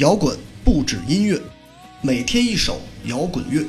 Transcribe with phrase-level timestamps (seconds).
[0.00, 0.34] 摇滚
[0.64, 1.38] 不止音乐，
[2.00, 3.62] 每天一首摇滚乐。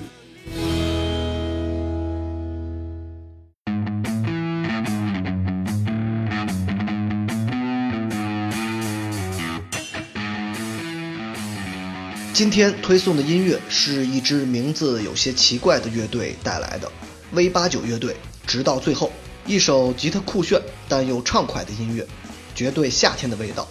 [12.33, 16.89] 今天推送的音乐是一支名字有些奇怪的乐队带来的
[17.33, 18.15] V 八九乐队。
[18.47, 19.11] 直到最后，
[19.45, 22.07] 一首吉他酷炫但又畅快的音乐，
[22.55, 23.67] 绝对夏天的味道。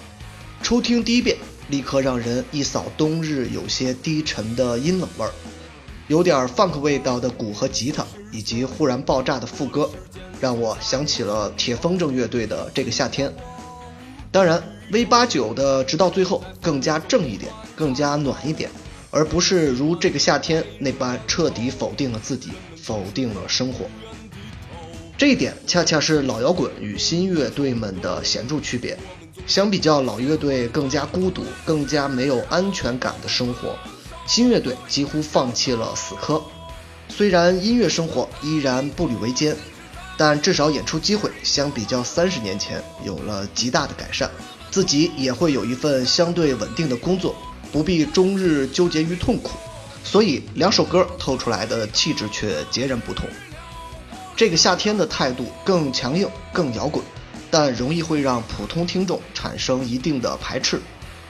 [0.62, 1.38] 初听第一遍，
[1.70, 5.30] 立刻让人一扫冬日有些低沉的阴冷味儿，
[6.08, 9.88] 有点 funk 味道的鼓和吉他，以及忽然爆炸的副歌，
[10.40, 13.32] 让我想起了铁风筝乐队的这个夏天。
[14.32, 18.68] 当然，V 八九的直到最后更加正一点，更加暖一点，
[19.10, 23.86] 而不是如这个夏天那般彻底否定了自己，否定了生活。
[25.16, 28.98] 这一点恰恰是老摇滚与新乐队们的显著区别。
[29.46, 33.76] 相比较老乐队更加孤独、更加没有安全感的生活，
[34.26, 36.42] 新乐队几乎放弃了死磕。
[37.08, 39.56] 虽然音乐生活依然步履维艰，
[40.16, 44.30] 但至少演出机会相比较三十年前有了极大的改善。
[44.70, 47.34] 自己也会有一份相对稳定的工作，
[47.72, 49.50] 不必终日纠结于痛苦。
[50.04, 53.28] 所以两首歌透出来的气质却截然不同。
[54.36, 57.04] 这个夏天的态度更强硬、更摇滚。
[57.50, 60.80] 但容易会让普通听众产生一定的排斥，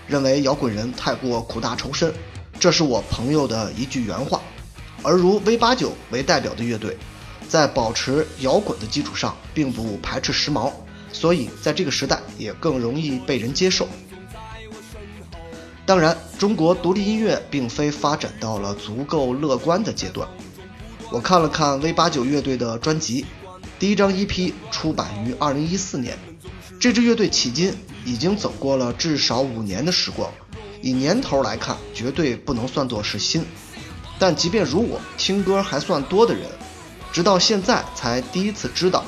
[0.07, 2.13] 认为摇滚人太过苦大仇深，
[2.59, 4.41] 这是我朋友的一句原话。
[5.03, 6.97] 而如 V 八九为代表的乐队，
[7.49, 10.71] 在保持摇滚的基础上，并不排斥时髦，
[11.11, 13.89] 所以在这个时代也更容易被人接受。
[15.87, 20.29] 当然，中国独立音乐并非发展到了足够乐观的阶段。
[21.11, 23.25] 我看了看 V 八九乐队的专辑。
[23.81, 26.19] 第一张 EP 出版于二零一四年，
[26.79, 30.31] 这支乐队迄今已经走过了至少五年的时光，
[30.83, 33.43] 以年头来看，绝对不能算作是新。
[34.19, 36.43] 但即便如我听歌还算多的人，
[37.11, 39.03] 直到现在才第一次知道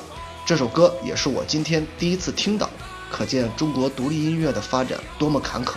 [0.46, 2.70] 这首歌，也是我今天第一次听到，
[3.10, 5.74] 可见中国独立音乐的发展多么坎坷。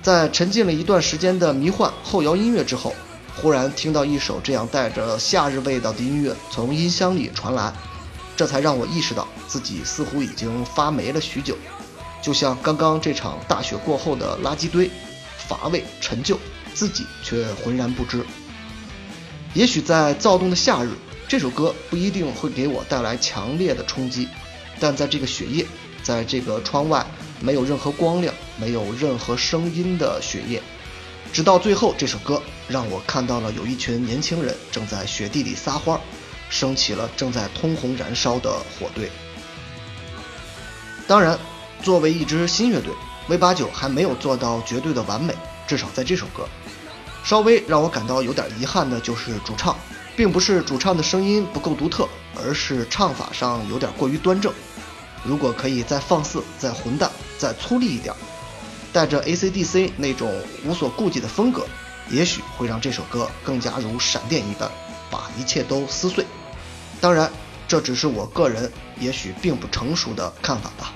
[0.00, 2.94] 在沉浸了一段时间的迷幻后摇音乐之后。
[3.36, 7.72] 忽然听到一首这样带着夏日味道的音乐从音箱里传来，
[8.36, 11.56] 这才让我意识到自己似乎已经发霉了许久，
[12.22, 14.90] 就像刚刚这场大雪过后的垃圾堆，
[15.38, 16.38] 乏味陈旧，
[16.74, 18.24] 自己却浑然不知。
[19.54, 20.90] 也许在躁动的夏日，
[21.26, 24.28] 这首歌不一定会给我带来强烈的冲击，
[24.78, 25.64] 但在这个雪夜，
[26.02, 27.06] 在这个窗外
[27.40, 30.62] 没有任何光亮、没有任何声音的雪夜。
[31.32, 35.98] 直到最后，这首歌让我看到了有一群年轻人正在雪地里撒欢，
[36.48, 39.08] 升起了正在通红燃烧的火堆。
[41.06, 41.38] 当然，
[41.82, 42.92] 作为一支新乐队
[43.28, 45.32] ，V 八九还没有做到绝对的完美，
[45.68, 46.48] 至少在这首歌，
[47.22, 49.76] 稍微让我感到有点遗憾的就是主唱，
[50.16, 54.52] 并不是主唱的声音不够独特，而是唱法上有点过于端正。
[55.22, 57.08] 如果可以再放肆、再混蛋、
[57.38, 58.12] 再粗粝一点。
[58.92, 60.32] 带着 AC/DC 那种
[60.64, 61.66] 无所顾忌的风格，
[62.10, 64.70] 也许会让这首歌更加如闪电一般，
[65.10, 66.24] 把一切都撕碎。
[67.00, 67.30] 当然，
[67.68, 70.92] 这只是我个人也许并不成熟的看法吧。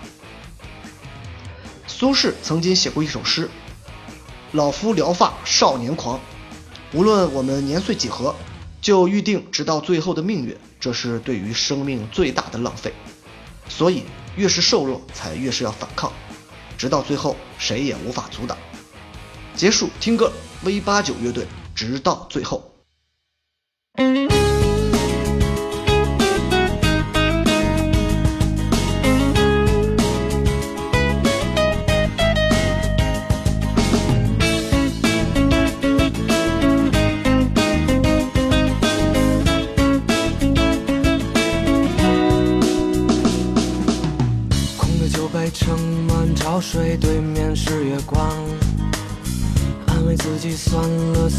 [1.86, 3.48] 苏轼曾经写过一首诗
[4.52, 6.18] ：“老夫聊发少年狂。”
[6.92, 8.34] 无论我们年岁几何，
[8.80, 12.92] 就预定直到最后的命运，这是对于生命最大的浪费。
[13.68, 14.02] 所以，
[14.36, 16.12] 越是瘦弱，才越是要反抗。
[16.84, 18.58] 直到最后，谁也无法阻挡。
[19.54, 20.30] 结束，听歌
[20.64, 22.73] ，V 八九乐队，直到最后。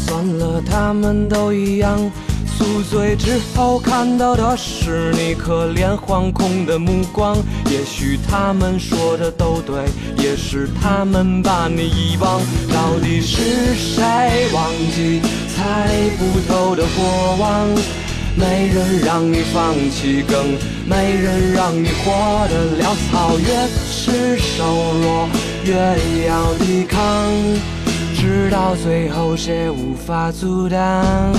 [0.04, 1.98] 算了，他们都一样。
[2.58, 7.36] 宿醉之后看到的是你可怜惶恐的目光，
[7.70, 9.84] 也许他们说的都对，
[10.16, 12.40] 也是他们把你遗忘。
[12.72, 14.02] 到底是谁
[14.54, 15.20] 忘记
[15.54, 17.68] 猜不透的过往？
[18.38, 20.56] 没人让你放弃，更
[20.86, 23.38] 没人让你活得潦草。
[23.38, 23.46] 越
[23.90, 24.64] 是瘦
[25.02, 25.28] 弱，
[25.64, 25.74] 越
[26.26, 27.00] 要抵抗，
[28.26, 31.32] 直到最后，谁无法阻挡？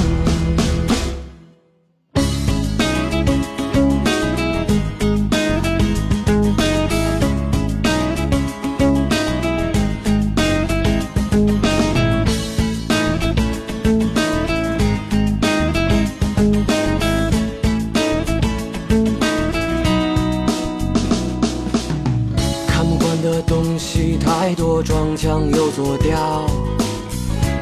[24.39, 26.45] 太多装腔右做调，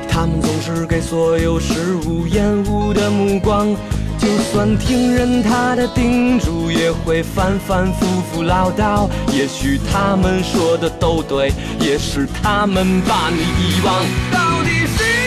[0.09, 3.73] 他们总是给所有事物厌恶的目光。
[4.17, 9.07] 就算听任他的叮嘱，也会反反复复唠叨。
[9.31, 13.95] 也许他们说的都对，也是他们把你遗忘。
[14.29, 15.24] 到底是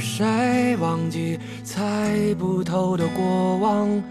[0.00, 4.02] 谁忘记猜不透的过往？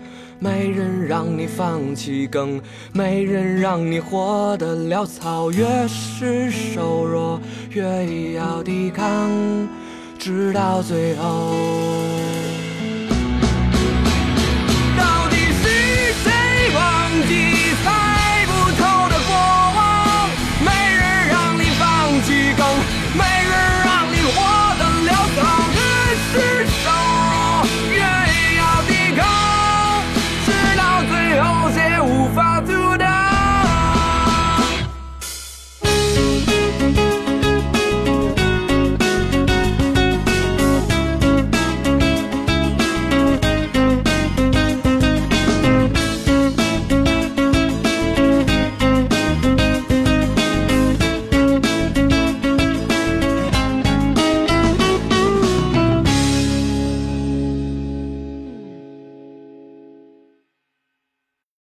[0.42, 2.62] 没人让你放弃，更
[2.94, 5.52] 没人让你活得潦草。
[5.52, 7.42] 越是瘦弱，
[7.72, 9.30] 越要抵抗，
[10.18, 11.54] 直到最后。